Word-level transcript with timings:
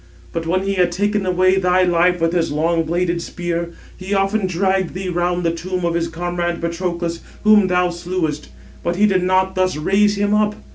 But 0.33 0.47
when 0.47 0.63
he 0.63 0.73
had 0.73 0.91
taken 0.91 1.27
away 1.27 1.57
thy 1.57 1.83
life 1.83 2.19
with 2.19 2.33
his 2.33 2.51
long 2.51 2.81
bladed 2.85 3.21
spear, 3.21 3.69
he 3.95 4.15
often 4.15 4.47
dragged 4.47 4.95
thee 4.95 5.09
round 5.09 5.43
the 5.43 5.51
tomb 5.53 5.85
of 5.85 5.93
his 5.93 6.07
comrade 6.07 6.59
Patroclus, 6.59 7.19
whom 7.43 7.67
thou 7.67 7.91
slewest; 7.91 8.49
but 8.83 8.95
he 8.95 9.05
did 9.05 9.21
not 9.21 9.53
thus 9.53 9.77
raise 9.77 10.15
him 10.15 10.33
up. 10.33 10.55